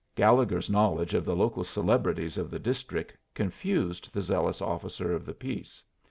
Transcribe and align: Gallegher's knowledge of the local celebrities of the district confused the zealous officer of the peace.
Gallegher's 0.15 0.67
knowledge 0.67 1.13
of 1.13 1.25
the 1.25 1.35
local 1.35 1.63
celebrities 1.63 2.35
of 2.39 2.49
the 2.49 2.57
district 2.57 3.15
confused 3.35 4.09
the 4.11 4.23
zealous 4.23 4.59
officer 4.59 5.13
of 5.13 5.27
the 5.27 5.35
peace. 5.35 5.83